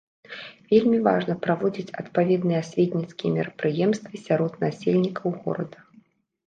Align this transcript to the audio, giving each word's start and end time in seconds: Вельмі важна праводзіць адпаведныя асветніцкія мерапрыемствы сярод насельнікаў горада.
Вельмі 0.71 0.97
важна 1.07 1.35
праводзіць 1.43 1.93
адпаведныя 2.03 2.63
асветніцкія 2.65 3.31
мерапрыемствы 3.37 4.15
сярод 4.27 4.53
насельнікаў 4.67 5.39
горада. 5.45 5.77